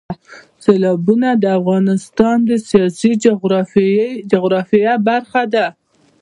[0.63, 3.11] سیلابونه د افغانستان د سیاسي
[4.31, 5.65] جغرافیه برخه ده.